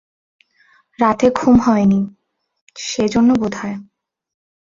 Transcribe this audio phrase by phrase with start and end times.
[0.99, 1.99] রাতে ঘুম হয় নি,
[2.75, 3.75] সে-জন্য বোধহয়।